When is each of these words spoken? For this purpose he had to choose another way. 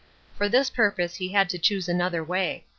For 0.35 0.49
this 0.49 0.71
purpose 0.71 1.17
he 1.17 1.31
had 1.33 1.47
to 1.49 1.59
choose 1.59 1.87
another 1.87 2.23
way. 2.23 2.65